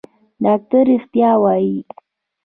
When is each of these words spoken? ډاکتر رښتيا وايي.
ډاکتر 0.43 0.83
رښتيا 0.91 1.31
وايي. 1.43 1.77